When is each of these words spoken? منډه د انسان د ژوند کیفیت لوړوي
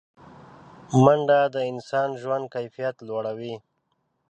منډه 1.03 1.39
د 1.55 1.57
انسان 1.71 2.07
د 2.13 2.19
ژوند 2.23 2.45
کیفیت 2.55 2.95
لوړوي 3.07 3.55